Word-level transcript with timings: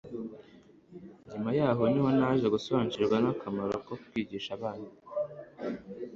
Nyuma 1.29 1.49
yaho 1.59 1.83
niho 1.91 2.09
naje 2.19 2.47
gusobanukirwa 2.55 3.15
nakamaro 3.23 3.73
ko 3.85 3.93
kwigisha 4.07 4.49
abana 4.57 4.87